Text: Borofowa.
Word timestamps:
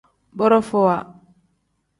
Borofowa. 0.37 0.97